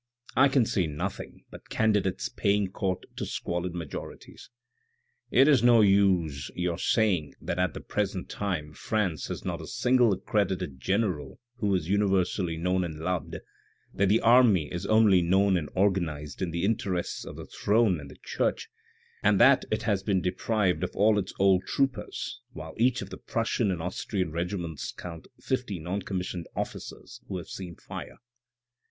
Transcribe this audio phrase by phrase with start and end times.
[0.35, 4.49] I can see nothing but candidates paying court to squalid majorities."
[5.31, 9.67] It is no use your saying that at the present time France has not a
[9.67, 13.37] single accredited general who is universally known and loved,
[13.93, 18.09] that the army is only known and organised in the interests of the throne and
[18.09, 18.71] the church,
[19.21, 23.17] and that it has been deprived of all its old troopers, while each of the
[23.19, 28.17] Prussian and Austrian regiments count fifty non commissioned officers who have seen fire.